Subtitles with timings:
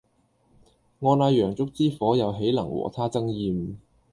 [0.97, 3.75] 我那洋燭之火又豈能和他爭艷